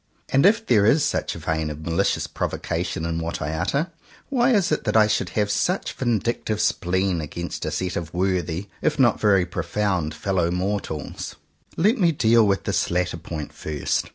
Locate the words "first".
13.53-14.07